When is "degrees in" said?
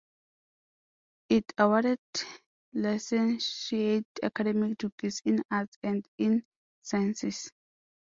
4.79-5.43